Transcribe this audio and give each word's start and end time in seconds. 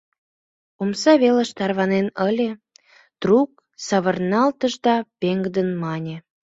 Омса 0.81 1.13
велыш 1.21 1.49
тарванен 1.57 2.07
ыле, 2.27 2.49
трук 3.21 3.51
савырналтыш 3.87 4.73
да 4.85 4.95
пеҥгыдын 5.19 5.69
мане: 5.83 6.15